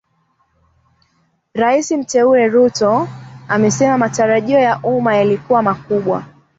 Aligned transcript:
Rais 1.59 1.91
mteule 1.91 2.47
Ruto 2.49 3.07
asema 3.49 3.97
matarajio 3.97 4.59
ya 4.59 4.79
umma 4.83 5.15
yalikuwa 5.15 5.63
makubwa 5.63 6.25